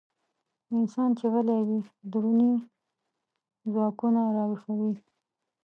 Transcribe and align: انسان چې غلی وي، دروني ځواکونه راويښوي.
انسان 0.75 1.09
چې 1.19 1.25
غلی 1.33 1.59
وي، 1.67 1.79
دروني 2.11 2.51
ځواکونه 3.71 4.21
راويښوي. 4.37 4.93